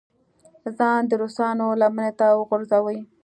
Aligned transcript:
ځان 0.77 1.01
د 1.07 1.11
روسانو 1.21 1.67
لمنې 1.81 2.11
ته 2.19 2.27
وغورځوي. 2.39 2.99